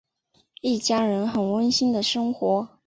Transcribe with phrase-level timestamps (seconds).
[0.61, 2.69] 一家人很温馨的生活。